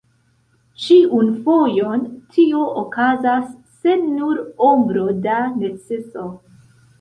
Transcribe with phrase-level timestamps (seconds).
[0.83, 2.05] Ĉiun fojon
[2.37, 3.45] tio okazas
[3.83, 6.27] sen nur ombro da neceso.